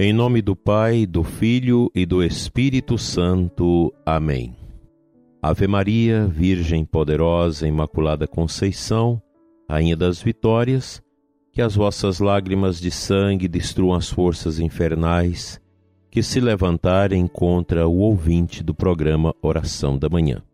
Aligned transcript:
Em 0.00 0.12
nome 0.12 0.40
do 0.40 0.54
Pai, 0.54 1.04
do 1.04 1.24
Filho 1.24 1.90
e 1.92 2.06
do 2.06 2.22
Espírito 2.22 2.96
Santo. 2.96 3.92
Amém. 4.06 4.54
Ave 5.42 5.66
Maria, 5.66 6.24
Virgem 6.28 6.84
poderosa, 6.84 7.66
Imaculada 7.66 8.24
Conceição, 8.24 9.20
Rainha 9.68 9.96
das 9.96 10.22
Vitórias, 10.22 11.02
que 11.50 11.60
as 11.60 11.74
vossas 11.74 12.20
lágrimas 12.20 12.78
de 12.78 12.92
sangue 12.92 13.48
destruam 13.48 13.92
as 13.92 14.08
forças 14.08 14.60
infernais 14.60 15.60
que 16.12 16.22
se 16.22 16.38
levantarem 16.38 17.26
contra 17.26 17.88
o 17.88 17.98
ouvinte 17.98 18.62
do 18.62 18.72
programa 18.72 19.34
Oração 19.42 19.98
da 19.98 20.08
Manhã. 20.08 20.44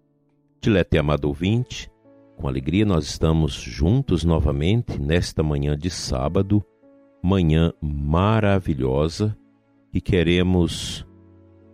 Dileto 0.59 0.97
e 0.97 0.99
amado 0.99 1.27
ouvinte, 1.27 1.91
com 2.35 2.49
alegria 2.49 2.87
nós 2.87 3.05
estamos 3.05 3.53
juntos 3.53 4.25
novamente 4.25 4.99
nesta 4.99 5.43
manhã 5.43 5.77
de 5.77 5.91
sábado 5.91 6.65
manhã 7.25 7.73
maravilhosa 7.81 9.35
e 9.95 9.99
queremos 9.99 11.07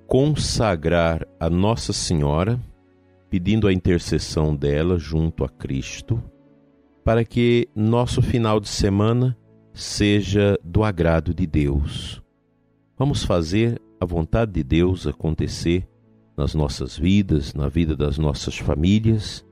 consagrar 0.06 1.26
a 1.40 1.50
Nossa 1.50 1.92
Senhora, 1.92 2.60
pedindo 3.28 3.66
a 3.66 3.72
intercessão 3.72 4.54
dela 4.54 4.96
junto 4.96 5.42
a 5.42 5.48
Cristo, 5.48 6.22
para 7.04 7.24
que 7.24 7.68
nosso 7.74 8.22
final 8.22 8.60
de 8.60 8.68
semana 8.68 9.36
seja 9.74 10.56
do 10.64 10.84
agrado 10.84 11.34
de 11.34 11.48
Deus. 11.48 12.22
Vamos 12.96 13.24
fazer 13.24 13.82
a 14.00 14.06
vontade 14.06 14.52
de 14.52 14.62
Deus 14.62 15.04
acontecer 15.04 15.84
nas 16.36 16.54
nossas 16.54 16.96
vidas, 16.96 17.54
na 17.54 17.68
vida 17.68 17.96
das 17.96 18.18
nossas 18.18 18.56
famílias, 18.56 19.44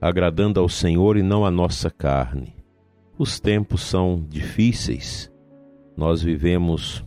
agradando 0.00 0.58
ao 0.58 0.68
Senhor 0.68 1.18
e 1.18 1.22
não 1.22 1.44
à 1.44 1.50
nossa 1.50 1.90
carne. 1.90 2.56
Os 3.18 3.40
tempos 3.40 3.80
são 3.80 4.22
difíceis, 4.28 5.32
nós 5.96 6.22
vivemos 6.22 7.02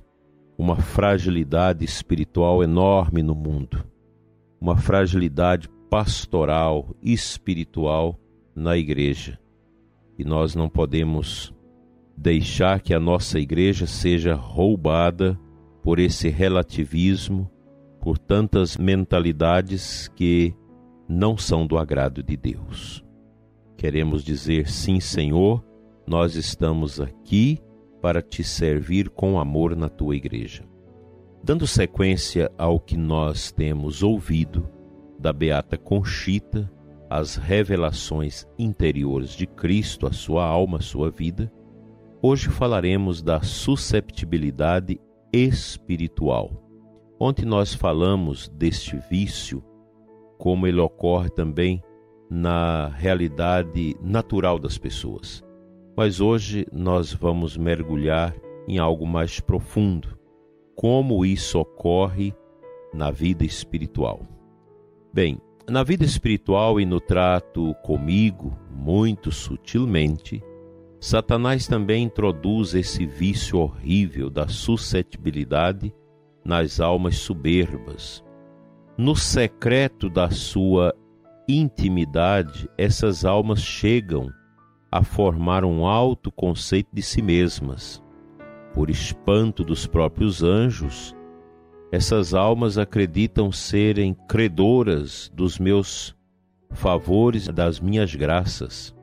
uma 0.57 0.75
fragilidade 0.75 1.85
espiritual 1.85 2.63
enorme 2.63 3.21
no 3.21 3.35
mundo, 3.35 3.85
uma 4.59 4.75
fragilidade 4.75 5.69
pastoral, 5.87 6.95
espiritual 6.99 8.19
na 8.55 8.75
igreja. 8.75 9.39
E 10.17 10.25
nós 10.25 10.55
não 10.55 10.67
podemos 10.67 11.53
deixar 12.17 12.81
que 12.81 12.93
a 12.93 12.99
nossa 12.99 13.39
igreja 13.39 13.85
seja 13.85 14.33
roubada 14.33 15.39
por 15.83 15.99
esse 15.99 16.27
relativismo, 16.27 17.47
por 18.01 18.17
tantas 18.17 18.77
mentalidades 18.77 20.07
que 20.15 20.55
não 21.07 21.37
são 21.37 21.67
do 21.67 21.77
agrado 21.77 22.23
de 22.23 22.35
Deus. 22.35 23.05
Queremos 23.77 24.23
dizer 24.23 24.67
sim, 24.67 24.99
Senhor, 24.99 25.68
nós 26.09 26.35
estamos 26.35 26.99
aqui 26.99 27.59
para 28.01 28.19
te 28.19 28.43
servir 28.43 29.09
com 29.11 29.39
amor 29.39 29.75
na 29.75 29.87
tua 29.87 30.15
igreja. 30.15 30.63
Dando 31.43 31.67
sequência 31.67 32.51
ao 32.57 32.79
que 32.79 32.97
nós 32.97 33.51
temos 33.51 34.01
ouvido 34.01 34.67
da 35.19 35.31
Beata 35.31 35.77
Conchita, 35.77 36.67
as 37.07 37.35
revelações 37.35 38.47
interiores 38.57 39.29
de 39.35 39.45
Cristo, 39.45 40.07
a 40.07 40.11
sua 40.11 40.43
alma, 40.43 40.79
a 40.79 40.81
sua 40.81 41.11
vida, 41.11 41.53
hoje 42.23 42.49
falaremos 42.49 43.21
da 43.21 43.43
susceptibilidade 43.43 44.99
espiritual. 45.31 46.67
Ontem 47.19 47.45
nós 47.45 47.75
falamos 47.75 48.49
deste 48.49 48.97
vício, 49.11 49.63
como 50.39 50.65
ele 50.65 50.79
ocorre 50.79 51.29
também 51.29 51.83
na 52.31 52.87
realidade 52.87 53.95
natural 54.01 54.57
das 54.57 54.75
pessoas. 54.75 55.47
Mas 55.99 56.21
hoje 56.21 56.65
nós 56.71 57.11
vamos 57.11 57.57
mergulhar 57.57 58.33
em 58.65 58.77
algo 58.79 59.05
mais 59.05 59.41
profundo, 59.41 60.17
como 60.73 61.25
isso 61.25 61.59
ocorre 61.59 62.33
na 62.93 63.11
vida 63.11 63.43
espiritual. 63.43 64.21
Bem, 65.13 65.41
na 65.69 65.83
vida 65.83 66.05
espiritual 66.05 66.79
e 66.79 66.85
no 66.85 67.01
trato 67.01 67.75
comigo, 67.83 68.57
muito 68.71 69.29
sutilmente, 69.29 70.41
Satanás 71.01 71.67
também 71.67 72.05
introduz 72.05 72.73
esse 72.73 73.05
vício 73.05 73.59
horrível 73.59 74.29
da 74.29 74.47
suscetibilidade 74.47 75.93
nas 76.45 76.79
almas 76.79 77.17
soberbas. 77.17 78.23
No 78.97 79.17
secreto 79.17 80.09
da 80.09 80.31
sua 80.31 80.95
intimidade, 81.45 82.69
essas 82.77 83.25
almas 83.25 83.61
chegam 83.61 84.31
a 84.91 85.03
formar 85.03 85.63
um 85.63 85.85
alto 85.85 86.31
conceito 86.31 86.89
de 86.93 87.01
si 87.01 87.21
mesmas. 87.21 88.03
Por 88.73 88.89
espanto 88.89 89.63
dos 89.63 89.85
próprios 89.85 90.43
anjos, 90.43 91.15
essas 91.91 92.33
almas 92.33 92.77
acreditam 92.77 93.51
serem 93.51 94.15
credoras 94.27 95.31
dos 95.33 95.57
meus 95.57 96.15
favores, 96.71 97.47
das 97.47 97.79
minhas 97.79 98.13
graças. 98.13 98.95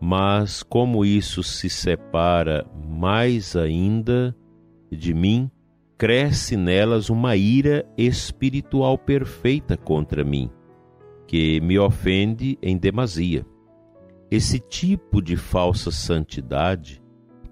Mas 0.00 0.62
como 0.62 1.04
isso 1.04 1.42
se 1.42 1.68
separa 1.68 2.66
mais 2.86 3.56
ainda 3.56 4.34
de 4.90 5.12
mim, 5.12 5.50
cresce 5.98 6.56
nelas 6.56 7.08
uma 7.08 7.36
ira 7.36 7.86
espiritual 7.96 8.98
perfeita 8.98 9.76
contra 9.76 10.24
mim, 10.24 10.50
que 11.26 11.60
me 11.60 11.78
ofende 11.78 12.58
em 12.62 12.76
demasia. 12.76 13.46
Esse 14.36 14.58
tipo 14.58 15.22
de 15.22 15.36
falsa 15.36 15.92
santidade 15.92 17.00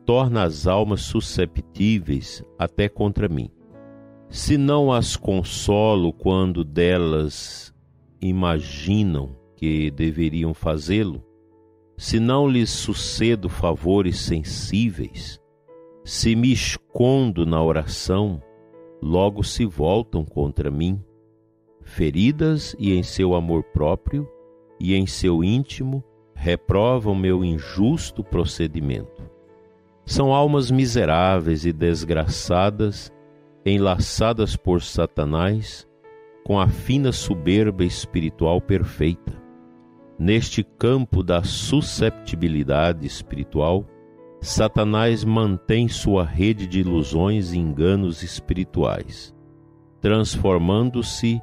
torna 0.04 0.42
as 0.42 0.66
almas 0.66 1.02
susceptíveis 1.02 2.42
até 2.58 2.88
contra 2.88 3.28
mim. 3.28 3.48
Se 4.28 4.58
não 4.58 4.90
as 4.90 5.14
consolo 5.14 6.12
quando 6.12 6.64
delas 6.64 7.72
imaginam 8.20 9.36
que 9.54 9.92
deveriam 9.92 10.52
fazê-lo, 10.52 11.24
se 11.96 12.18
não 12.18 12.48
lhes 12.48 12.70
sucedo 12.70 13.48
favores 13.48 14.18
sensíveis, 14.18 15.40
se 16.04 16.34
me 16.34 16.50
escondo 16.52 17.46
na 17.46 17.62
oração, 17.62 18.42
logo 19.00 19.44
se 19.44 19.64
voltam 19.64 20.24
contra 20.24 20.68
mim, 20.68 21.00
feridas 21.80 22.74
e 22.76 22.92
em 22.92 23.04
seu 23.04 23.36
amor 23.36 23.62
próprio 23.72 24.28
e 24.80 24.96
em 24.96 25.06
seu 25.06 25.44
íntimo 25.44 26.02
reprovam 26.42 27.14
meu 27.14 27.44
injusto 27.44 28.24
procedimento. 28.24 29.22
São 30.04 30.34
almas 30.34 30.72
miseráveis 30.72 31.64
e 31.64 31.72
desgraçadas, 31.72 33.12
enlaçadas 33.64 34.56
por 34.56 34.82
Satanás 34.82 35.86
com 36.44 36.58
a 36.58 36.66
fina 36.66 37.12
soberba 37.12 37.84
espiritual 37.84 38.60
perfeita. 38.60 39.40
Neste 40.18 40.64
campo 40.64 41.22
da 41.22 41.44
susceptibilidade 41.44 43.06
espiritual, 43.06 43.86
Satanás 44.40 45.22
mantém 45.22 45.86
sua 45.86 46.24
rede 46.24 46.66
de 46.66 46.80
ilusões 46.80 47.52
e 47.52 47.58
enganos 47.58 48.24
espirituais, 48.24 49.32
transformando-se 50.00 51.40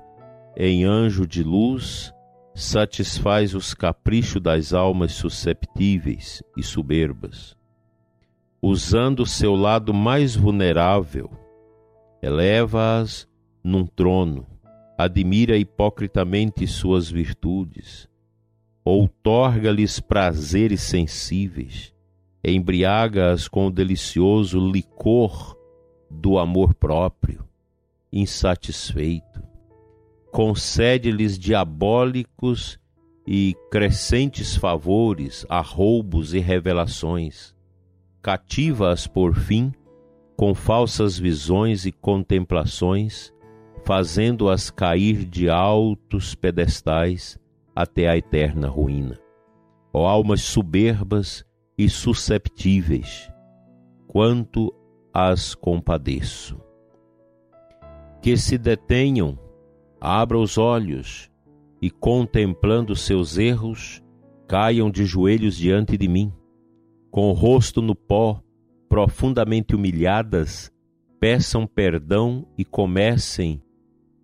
em 0.58 0.84
anjo 0.84 1.26
de 1.26 1.42
luz 1.42 2.14
satisfaz 2.60 3.56
os 3.56 3.74
caprichos 3.74 4.42
das 4.42 4.74
almas 4.74 5.14
susceptíveis 5.14 6.44
e 6.58 6.62
soberbas. 6.62 7.56
Usando 8.62 9.26
seu 9.26 9.56
lado 9.56 9.94
mais 9.94 10.36
vulnerável, 10.36 11.32
eleva-as 12.22 13.28
num 13.64 13.86
trono, 13.86 14.46
admira 14.98 15.58
hipocritamente 15.58 16.68
suas 16.68 17.10
virtudes, 17.10 18.10
outorga-lhes 18.84 20.02
prazeres 20.02 20.82
sensíveis, 20.82 21.94
embriaga-as 22.44 23.48
com 23.48 23.68
o 23.68 23.72
delicioso 23.72 24.60
licor 24.60 25.56
do 26.10 26.38
amor 26.38 26.74
próprio, 26.74 27.48
insatisfeito 28.12 29.29
concede-lhes 30.32 31.38
diabólicos 31.38 32.80
e 33.26 33.56
crescentes 33.70 34.56
favores 34.56 35.46
a 35.50 35.62
roubos 35.62 36.34
e 36.34 36.40
revelações, 36.40 37.56
cativa-as 38.22 39.08
por 39.08 39.36
fim 39.36 39.72
com 40.36 40.56
falsas 40.56 41.20
visões 41.20 41.86
e 41.86 41.92
contemplações, 41.92 43.34
fazendo-as 43.84 44.70
cair 44.70 45.26
de 45.26 45.50
altos 45.50 46.34
pedestais 46.34 47.38
até 47.76 48.08
a 48.08 48.16
eterna 48.16 48.70
ruína. 48.70 49.20
Ó 49.92 50.08
almas 50.08 50.42
soberbas 50.42 51.44
e 51.78 51.90
susceptíveis, 51.90 53.30
quanto 54.08 54.74
as 55.14 55.56
compadeço. 55.56 56.58
Que 58.22 58.38
se 58.38 58.58
detenham 58.58 59.38
abra 60.00 60.38
os 60.38 60.58
olhos 60.58 61.30
e, 61.82 61.90
contemplando 61.90 62.96
seus 62.96 63.38
erros, 63.38 64.04
caiam 64.48 64.90
de 64.90 65.06
joelhos 65.06 65.56
diante 65.56 65.98
de 65.98 66.08
mim, 66.08 66.34
com 67.12 67.30
o 67.30 67.34
rosto 67.34 67.82
no 67.82 67.96
pó, 67.96 68.42
profundamente 68.88 69.76
humilhadas, 69.76 70.72
peçam 71.20 71.68
perdão 71.68 72.48
e 72.58 72.64
comecem 72.66 73.62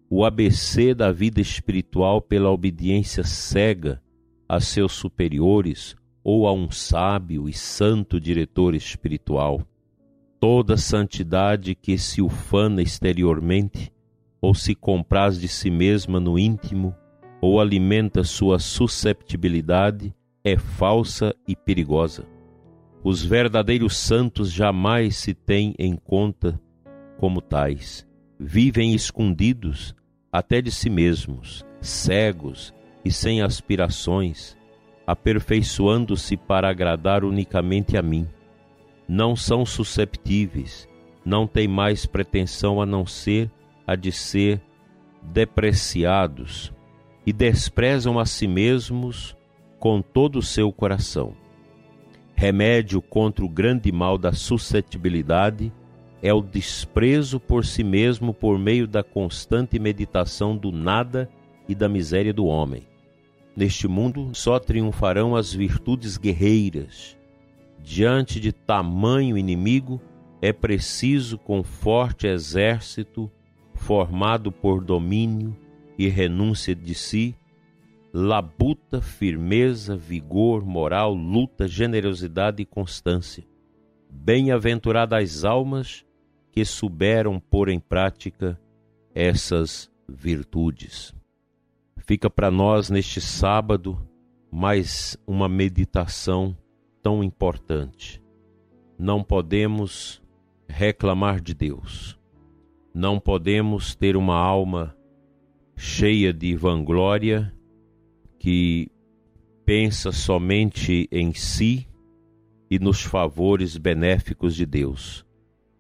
o 0.09 0.23
ABC 0.23 0.93
da 0.93 1.11
vida 1.11 1.41
espiritual 1.41 2.21
pela 2.21 2.49
obediência 2.49 3.23
cega 3.23 4.01
a 4.47 4.59
seus 4.59 4.93
superiores 4.93 5.95
ou 6.23 6.47
a 6.47 6.53
um 6.53 6.71
sábio 6.71 7.49
e 7.49 7.53
santo 7.53 8.19
diretor 8.19 8.73
espiritual. 8.73 9.61
Toda 10.39 10.77
santidade 10.77 11.75
que 11.75 11.97
se 11.97 12.21
ufana 12.21 12.81
exteriormente 12.81 13.91
ou 14.45 14.53
se 14.53 14.75
compraz 14.75 15.39
de 15.39 15.47
si 15.47 15.71
mesma 15.71 16.19
no 16.19 16.37
íntimo 16.37 16.95
ou 17.41 17.59
alimenta 17.59 18.23
sua 18.23 18.59
susceptibilidade 18.59 20.13
é 20.43 20.55
falsa 20.55 21.33
e 21.47 21.55
perigosa. 21.55 22.27
Os 23.03 23.25
verdadeiros 23.25 23.97
santos 23.97 24.51
jamais 24.51 25.15
se 25.15 25.33
têm 25.33 25.73
em 25.79 25.95
conta 25.95 26.61
como 27.17 27.41
tais. 27.41 28.07
Vivem 28.39 28.93
escondidos 28.93 29.95
até 30.31 30.61
de 30.61 30.69
si 30.69 30.91
mesmos, 30.91 31.65
cegos 31.81 32.71
e 33.03 33.11
sem 33.11 33.41
aspirações, 33.41 34.55
aperfeiçoando-se 35.07 36.37
para 36.37 36.69
agradar 36.69 37.23
unicamente 37.23 37.97
a 37.97 38.01
mim. 38.03 38.27
Não 39.07 39.35
são 39.35 39.65
susceptíveis, 39.65 40.87
não 41.25 41.47
têm 41.47 41.67
mais 41.67 42.05
pretensão 42.05 42.79
a 42.79 42.85
não 42.85 43.07
ser 43.07 43.49
a 43.85 43.95
de 43.95 44.11
ser 44.11 44.61
depreciados 45.21 46.73
e 47.25 47.33
desprezam 47.33 48.19
a 48.19 48.25
si 48.25 48.47
mesmos 48.47 49.35
com 49.79 50.01
todo 50.01 50.39
o 50.39 50.43
seu 50.43 50.71
coração. 50.71 51.33
Remédio 52.35 53.01
contra 53.01 53.45
o 53.45 53.49
grande 53.49 53.91
mal 53.91 54.17
da 54.17 54.33
suscetibilidade 54.33 55.71
é 56.21 56.33
o 56.33 56.41
desprezo 56.41 57.39
por 57.39 57.65
si 57.65 57.83
mesmo 57.83 58.33
por 58.33 58.57
meio 58.57 58.87
da 58.87 59.03
constante 59.03 59.79
meditação 59.79 60.57
do 60.57 60.71
nada 60.71 61.29
e 61.67 61.73
da 61.73 61.87
miséria 61.87 62.33
do 62.33 62.45
homem. 62.45 62.83
Neste 63.55 63.87
mundo 63.87 64.31
só 64.33 64.59
triunfarão 64.59 65.35
as 65.35 65.53
virtudes 65.53 66.17
guerreiras. 66.17 67.17
Diante 67.81 68.39
de 68.39 68.51
tamanho 68.51 69.37
inimigo, 69.37 70.01
é 70.41 70.51
preciso 70.51 71.37
com 71.37 71.63
forte 71.63 72.27
exército, 72.27 73.31
formado 73.85 74.51
por 74.51 74.83
domínio 74.83 75.55
e 75.95 76.07
renúncia 76.07 76.73
de 76.73 76.95
si, 76.95 77.35
labuta, 78.11 78.99
firmeza, 78.99 79.95
vigor, 79.95 80.65
moral, 80.65 81.13
luta, 81.13 81.67
generosidade 81.67 82.63
e 82.63 82.65
constância. 82.65 83.45
Bem-aventuradas 84.09 85.45
almas 85.45 86.03
que 86.51 86.65
souberam 86.65 87.39
pôr 87.39 87.69
em 87.69 87.79
prática 87.79 88.59
essas 89.13 89.91
virtudes. 90.09 91.13
Fica 91.99 92.27
para 92.27 92.49
nós 92.49 92.89
neste 92.89 93.21
sábado 93.21 93.99
mais 94.51 95.15
uma 95.27 95.47
meditação 95.47 96.57
tão 97.03 97.23
importante. 97.23 98.19
Não 98.97 99.23
podemos 99.23 100.23
reclamar 100.67 101.39
de 101.39 101.53
Deus. 101.53 102.17
Não 102.95 103.19
podemos 103.19 103.93
ter 103.93 104.17
uma 104.17 104.37
alma 104.37 104.97
cheia 105.75 106.33
de 106.33 106.55
vanglória 106.55 107.53
que 108.39 108.89
pensa 109.63 110.11
somente 110.11 111.07
em 111.11 111.33
si 111.33 111.87
e 112.71 112.79
nos 112.79 113.03
favores 113.03 113.77
benéficos 113.77 114.55
de 114.55 114.65
Deus 114.65 115.25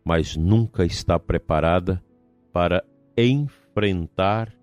mas 0.05 0.37
nunca 0.37 0.85
está 0.85 1.17
preparada 1.17 2.01
para 2.53 2.85
enfrentar 3.17 4.53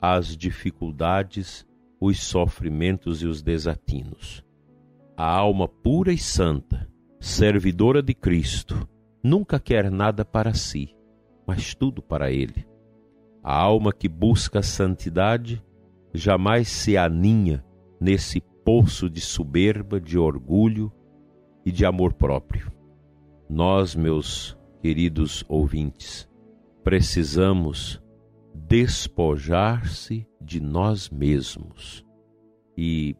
as 0.00 0.36
dificuldades, 0.36 1.64
os 2.00 2.20
sofrimentos 2.20 3.22
e 3.22 3.26
os 3.26 3.40
desatinos. 3.40 4.44
A 5.16 5.24
alma 5.24 5.68
pura 5.68 6.12
e 6.12 6.18
santa, 6.18 6.90
servidora 7.20 8.02
de 8.02 8.12
Cristo, 8.12 8.88
nunca 9.22 9.60
quer 9.60 9.88
nada 9.88 10.24
para 10.24 10.52
si, 10.52 10.96
mas 11.46 11.74
tudo 11.74 12.02
para 12.02 12.30
Ele. 12.30 12.66
A 13.42 13.56
alma 13.56 13.92
que 13.92 14.08
busca 14.08 14.60
a 14.60 14.62
santidade 14.62 15.62
jamais 16.14 16.68
se 16.68 16.96
aninha 16.96 17.64
nesse 18.00 18.40
poço 18.64 19.08
de 19.08 19.20
soberba, 19.20 20.00
de 20.00 20.18
orgulho 20.18 20.92
e 21.64 21.72
de 21.72 21.84
amor 21.84 22.12
próprio. 22.12 22.70
Nós, 23.48 23.94
meus 23.94 24.56
queridos 24.80 25.44
ouvintes, 25.48 26.28
precisamos 26.82 28.02
despojar-se 28.54 30.26
de 30.40 30.60
nós 30.60 31.08
mesmos 31.10 32.04
e 32.76 33.16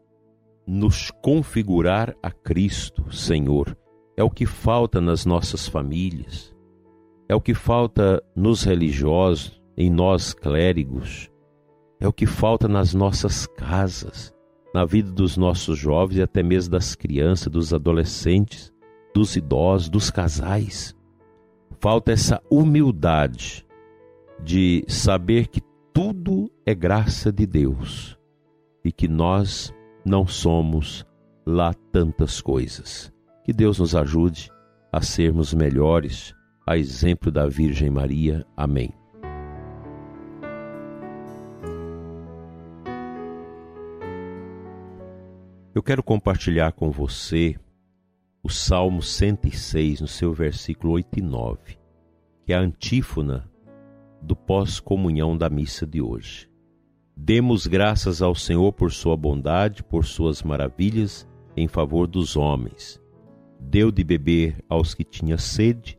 nos 0.66 1.10
configurar 1.10 2.14
a 2.22 2.30
Cristo, 2.30 3.12
Senhor. 3.12 3.76
É 4.16 4.22
o 4.22 4.30
que 4.30 4.46
falta 4.46 5.00
nas 5.00 5.24
nossas 5.24 5.66
famílias, 5.66 6.54
é 7.32 7.34
o 7.34 7.40
que 7.40 7.54
falta 7.54 8.22
nos 8.36 8.62
religiosos, 8.62 9.60
em 9.76 9.90
nós 9.90 10.34
clérigos, 10.34 11.30
é 11.98 12.06
o 12.06 12.12
que 12.12 12.26
falta 12.26 12.68
nas 12.68 12.94
nossas 12.94 13.46
casas, 13.46 14.34
na 14.74 14.84
vida 14.84 15.10
dos 15.10 15.36
nossos 15.36 15.78
jovens 15.78 16.18
e 16.18 16.22
até 16.22 16.42
mesmo 16.42 16.72
das 16.72 16.94
crianças, 16.94 17.48
dos 17.48 17.72
adolescentes, 17.72 18.72
dos 19.14 19.36
idosos, 19.36 19.88
dos 19.88 20.10
casais 20.10 20.94
falta 21.82 22.12
essa 22.12 22.40
humildade 22.48 23.66
de 24.40 24.84
saber 24.86 25.48
que 25.48 25.60
tudo 25.92 26.48
é 26.64 26.72
graça 26.72 27.32
de 27.32 27.44
Deus 27.44 28.16
e 28.84 28.92
que 28.92 29.08
nós 29.08 29.74
não 30.04 30.24
somos 30.24 31.04
lá 31.44 31.74
tantas 31.90 32.40
coisas. 32.40 33.12
Que 33.44 33.52
Deus 33.52 33.80
nos 33.80 33.96
ajude 33.96 34.48
a 34.92 35.02
sermos 35.02 35.52
melhores, 35.52 36.32
a 36.66 36.76
exemplo 36.76 37.30
da 37.30 37.46
Virgem 37.46 37.90
Maria. 37.90 38.46
Amém. 38.56 38.92
Eu 45.74 45.82
quero 45.82 46.02
compartilhar 46.02 46.72
com 46.72 46.90
você 46.90 47.56
o 48.42 48.48
Salmo 48.48 49.02
106, 49.02 50.00
no 50.00 50.08
seu 50.08 50.32
versículo 50.32 50.92
8 50.94 51.18
e 51.18 51.22
9, 51.22 51.78
que 52.44 52.52
é 52.52 52.56
a 52.56 52.60
antífona 52.60 53.50
do 54.20 54.36
pós-comunhão 54.36 55.36
da 55.36 55.48
missa 55.48 55.86
de 55.86 56.00
hoje. 56.00 56.48
Demos 57.16 57.66
graças 57.66 58.22
ao 58.22 58.34
Senhor 58.34 58.72
por 58.72 58.92
sua 58.92 59.16
bondade, 59.16 59.82
por 59.82 60.04
suas 60.04 60.42
maravilhas 60.42 61.26
em 61.56 61.66
favor 61.66 62.06
dos 62.06 62.36
homens. 62.36 63.00
Deu 63.60 63.90
de 63.90 64.04
beber 64.04 64.62
aos 64.68 64.94
que 64.94 65.04
tinham 65.04 65.38
sede, 65.38 65.98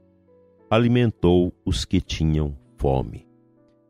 alimentou 0.73 1.53
os 1.63 1.85
que 1.85 2.01
tinham 2.01 2.57
fome. 2.77 3.27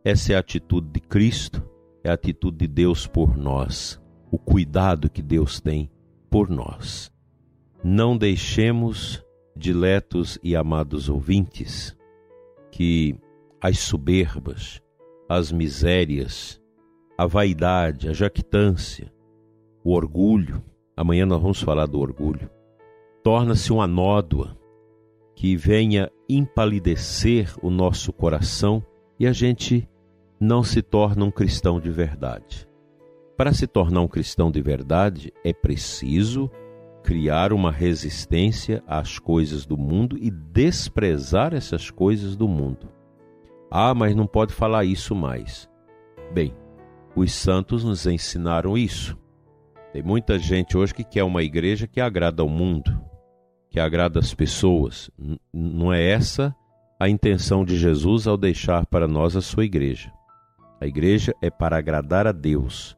Essa 0.03 0.33
é 0.33 0.35
a 0.35 0.39
atitude 0.39 0.89
de 0.89 0.99
Cristo, 0.99 1.63
é 2.03 2.09
a 2.09 2.13
atitude 2.13 2.57
de 2.57 2.67
Deus 2.67 3.07
por 3.07 3.37
nós, 3.37 4.01
o 4.29 4.37
cuidado 4.37 5.09
que 5.09 5.21
Deus 5.21 5.61
tem 5.61 5.89
por 6.29 6.49
nós. 6.49 7.09
Não 7.81 8.17
deixemos, 8.17 9.23
diletos 9.55 10.37
e 10.43 10.57
amados 10.57 11.07
ouvintes, 11.07 11.95
que 12.69 13.15
as 13.61 13.79
soberbas, 13.79 14.81
as 15.29 15.53
misérias, 15.53 16.61
a 17.17 17.25
vaidade, 17.25 18.09
a 18.09 18.13
jactância, 18.13 19.09
o 19.85 19.93
orgulho, 19.93 20.61
amanhã 20.97 21.25
nós 21.25 21.41
vamos 21.41 21.61
falar 21.61 21.85
do 21.85 21.97
orgulho, 21.97 22.49
torna-se 23.23 23.71
uma 23.71 23.87
nódoa 23.87 24.57
que 25.35 25.55
venha 25.55 26.09
empalidecer 26.29 27.53
o 27.61 27.69
nosso 27.69 28.13
coração 28.13 28.83
e 29.19 29.27
a 29.27 29.33
gente 29.33 29.87
não 30.39 30.63
se 30.63 30.81
torna 30.81 31.25
um 31.25 31.31
cristão 31.31 31.79
de 31.79 31.89
verdade. 31.89 32.67
Para 33.37 33.53
se 33.53 33.65
tornar 33.65 34.01
um 34.01 34.07
cristão 34.07 34.51
de 34.51 34.61
verdade, 34.61 35.33
é 35.43 35.53
preciso 35.53 36.51
criar 37.03 37.51
uma 37.51 37.71
resistência 37.71 38.83
às 38.87 39.19
coisas 39.19 39.65
do 39.65 39.77
mundo 39.77 40.17
e 40.19 40.29
desprezar 40.29 41.53
essas 41.53 41.89
coisas 41.89 42.35
do 42.35 42.47
mundo. 42.47 42.89
Ah, 43.69 43.93
mas 43.93 44.15
não 44.15 44.27
pode 44.27 44.53
falar 44.53 44.85
isso 44.85 45.15
mais. 45.15 45.69
Bem, 46.33 46.53
os 47.15 47.33
santos 47.33 47.83
nos 47.83 48.05
ensinaram 48.05 48.77
isso. 48.77 49.17
Tem 49.91 50.01
muita 50.01 50.39
gente 50.39 50.77
hoje 50.77 50.93
que 50.93 51.03
quer 51.03 51.23
uma 51.23 51.43
igreja 51.43 51.87
que 51.87 51.99
agrada 51.99 52.41
ao 52.41 52.49
mundo, 52.49 52.99
que 53.73 53.79
agrada 53.81 54.19
as 54.19 54.33
pessoas. 54.33 55.11
Não 55.51 55.91
é 55.91 56.01
essa 56.01 56.55
a 56.97 57.09
intenção 57.09 57.65
de 57.65 57.75
Jesus 57.75 58.25
ao 58.25 58.37
deixar 58.37 58.85
para 58.85 59.09
nós 59.09 59.35
a 59.35 59.41
sua 59.41 59.65
igreja. 59.65 60.13
A 60.79 60.87
igreja 60.87 61.33
é 61.41 61.49
para 61.49 61.77
agradar 61.77 62.25
a 62.25 62.31
Deus 62.31 62.95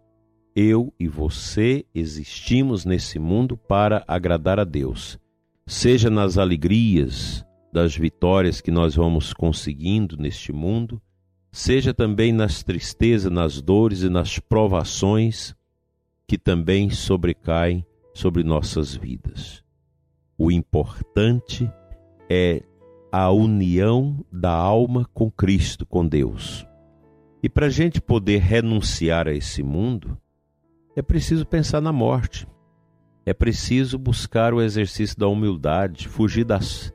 eu 0.55 0.93
e 0.97 1.05
você 1.05 1.85
existimos 1.93 2.85
nesse 2.85 3.19
mundo 3.19 3.57
para 3.57 4.05
agradar 4.07 4.57
a 4.57 4.63
Deus, 4.63 5.19
seja 5.67 6.09
nas 6.09 6.37
alegrias 6.37 7.45
das 7.73 7.93
vitórias 7.93 8.61
que 8.61 8.71
nós 8.71 8.95
vamos 8.95 9.33
conseguindo 9.33 10.15
neste 10.15 10.53
mundo, 10.53 11.01
seja 11.51 11.93
também 11.93 12.31
nas 12.31 12.63
tristezas, 12.63 13.29
nas 13.29 13.61
dores 13.61 14.01
e 14.01 14.09
nas 14.09 14.39
provações 14.39 15.53
que 16.25 16.37
também 16.37 16.89
sobrecaem 16.89 17.85
sobre 18.13 18.41
nossas 18.41 18.95
vidas. 18.95 19.64
O 20.37 20.51
importante 20.51 21.71
é 22.29 22.61
a 23.11 23.31
união 23.31 24.25
da 24.31 24.51
alma 24.51 25.09
com 25.13 25.31
Cristo, 25.31 25.85
com 25.85 26.05
Deus. 26.05 26.67
E 27.41 27.47
para 27.47 27.67
a 27.67 27.69
gente 27.69 28.01
poder 28.01 28.39
renunciar 28.41 29.27
a 29.27 29.33
esse 29.33 29.63
mundo, 29.63 30.17
é 30.95 31.01
preciso 31.01 31.45
pensar 31.45 31.79
na 31.79 31.93
morte. 31.93 32.47
É 33.25 33.33
preciso 33.33 33.97
buscar 33.97 34.53
o 34.53 34.61
exercício 34.61 35.17
da 35.17 35.27
humildade, 35.27 36.07
fugir 36.07 36.43
das 36.43 36.93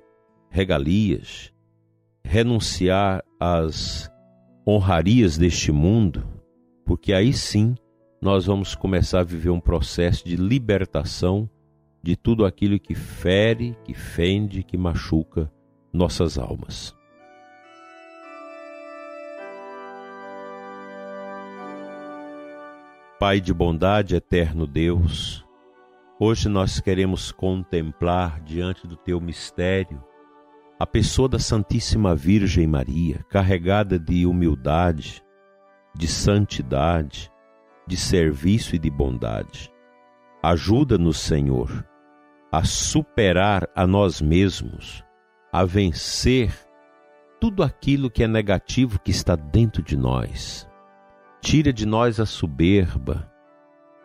regalias, 0.51 1.53
renunciar 2.23 3.23
às 3.39 4.11
honrarias 4.67 5.39
deste 5.39 5.73
mundo, 5.73 6.27
porque 6.85 7.13
aí 7.13 7.33
sim 7.33 7.75
nós 8.21 8.45
vamos 8.45 8.75
começar 8.75 9.21
a 9.21 9.25
viver 9.25 9.51
um 9.51 9.61
processo 9.61 10.25
de 10.25 10.37
libertação 10.37 11.49
de 12.03 12.17
tudo 12.17 12.47
aquilo 12.47 12.79
que 12.79 12.95
fere, 12.95 13.77
que 13.85 13.95
fende, 13.95 14.63
que 14.63 14.77
machuca 14.77 15.53
nossas 15.93 16.39
almas. 16.39 16.97
Pai 23.19 23.41
de 23.41 23.53
bondade, 23.53 24.17
eterno 24.17 24.67
Deus, 24.67 25.45
hoje 26.19 26.49
nós 26.49 26.81
queremos 26.81 27.31
contemplar 27.31 28.41
diante 28.41 28.87
do 28.87 28.97
teu 28.97 29.21
mistério 29.21 30.03
a 30.79 30.87
pessoa 30.87 31.29
da 31.29 31.39
Santíssima 31.39 32.17
Virgem 32.17 32.67
Maria, 32.67 33.23
carregada 33.29 33.99
de 33.99 34.25
humildade, 34.25 35.23
de 35.95 36.09
santidade, 36.09 37.31
de 37.87 37.99
serviço 37.99 38.75
e 38.75 38.79
de 38.79 38.89
bondade. 38.89 39.71
Ajuda-nos, 40.43 41.19
Senhor, 41.19 41.87
a 42.53 42.65
superar 42.65 43.69
a 43.75 43.87
nós 43.87 44.21
mesmos, 44.21 45.05
a 45.53 45.65
vencer 45.65 46.53
tudo 47.41 47.63
aquilo 47.63 48.11
que 48.11 48.25
é 48.25 48.29
negativo 48.29 49.01
que 49.01 49.11
está 49.11 49.37
dentro 49.37 49.83
de 49.83 49.97
nós. 49.97 50.69
Tira 51.41 51.73
de 51.73 51.87
nós 51.87 52.21
a 52.21 52.27
soberba, 52.27 53.31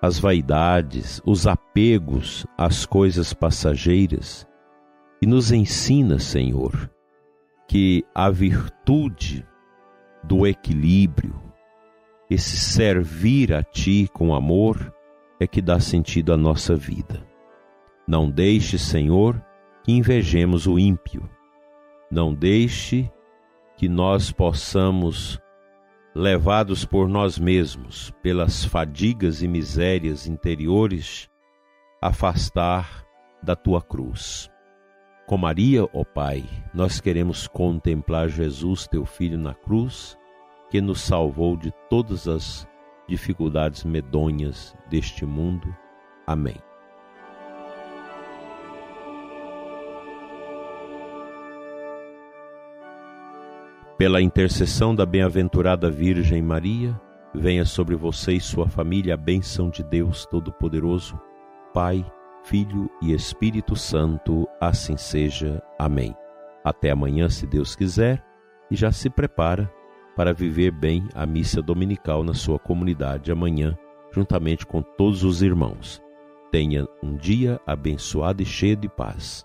as 0.01 0.19
vaidades, 0.19 1.21
os 1.25 1.47
apegos 1.47 2.45
às 2.57 2.85
coisas 2.85 3.33
passageiras 3.33 4.47
e 5.21 5.25
nos 5.25 5.51
ensina, 5.51 6.19
Senhor, 6.19 6.89
que 7.67 8.05
a 8.13 8.29
virtude 8.29 9.45
do 10.23 10.45
equilíbrio, 10.45 11.41
esse 12.29 12.57
servir 12.57 13.53
a 13.53 13.63
Ti 13.63 14.07
com 14.13 14.35
amor, 14.35 14.93
é 15.39 15.47
que 15.47 15.61
dá 15.61 15.79
sentido 15.79 16.31
à 16.31 16.37
nossa 16.37 16.75
vida. 16.75 17.24
Não 18.07 18.29
deixe, 18.29 18.77
Senhor, 18.77 19.43
que 19.83 19.91
invejemos 19.91 20.67
o 20.67 20.77
ímpio. 20.77 21.29
Não 22.11 22.33
deixe 22.33 23.11
que 23.77 23.89
nós 23.89 24.31
possamos, 24.31 25.39
levados 26.13 26.85
por 26.85 27.07
nós 27.09 27.37
mesmos, 27.37 28.11
pelas 28.21 28.63
fadigas 28.63 29.41
e 29.41 29.47
misérias 29.47 30.27
interiores, 30.27 31.29
afastar 32.01 33.05
da 33.41 33.55
tua 33.55 33.81
cruz. 33.81 34.49
Com 35.25 35.37
Maria, 35.37 35.83
ó 35.91 36.03
Pai, 36.03 36.45
nós 36.73 37.01
queremos 37.01 37.47
contemplar 37.47 38.29
Jesus, 38.29 38.87
teu 38.87 39.05
Filho, 39.05 39.37
na 39.37 39.55
cruz, 39.55 40.17
que 40.69 40.79
nos 40.79 41.01
salvou 41.01 41.57
de 41.57 41.73
todas 41.89 42.27
as 42.27 42.67
dificuldades 43.07 43.83
medonhas 43.83 44.75
deste 44.89 45.25
mundo. 45.25 45.75
Amém. 46.27 46.57
Pela 53.97 54.21
intercessão 54.21 54.93
da 54.93 55.05
bem-aventurada 55.05 55.89
Virgem 55.89 56.41
Maria, 56.41 56.99
venha 57.33 57.63
sobre 57.63 57.95
você 57.95 58.33
e 58.33 58.41
sua 58.41 58.67
família 58.67 59.13
a 59.13 59.17
bênção 59.17 59.69
de 59.69 59.81
Deus 59.83 60.25
Todo-Poderoso, 60.25 61.17
Pai, 61.73 62.05
Filho 62.43 62.89
e 63.01 63.13
Espírito 63.13 63.73
Santo, 63.73 64.45
assim 64.59 64.97
seja. 64.97 65.63
Amém. 65.79 66.13
Até 66.61 66.91
amanhã, 66.91 67.29
se 67.29 67.47
Deus 67.47 67.73
quiser, 67.73 68.21
e 68.69 68.75
já 68.75 68.91
se 68.91 69.09
prepara 69.09 69.71
para 70.13 70.33
viver 70.33 70.71
bem 70.71 71.07
a 71.13 71.25
missa 71.25 71.61
dominical 71.61 72.21
na 72.21 72.33
sua 72.33 72.59
comunidade 72.59 73.31
amanhã, 73.31 73.77
juntamente 74.11 74.65
com 74.65 74.81
todos 74.81 75.23
os 75.23 75.41
irmãos. 75.41 76.01
Tenha 76.51 76.85
um 77.01 77.15
dia 77.15 77.61
abençoado 77.65 78.43
e 78.43 78.45
cheio 78.45 78.75
de 78.75 78.89
paz. 78.89 79.44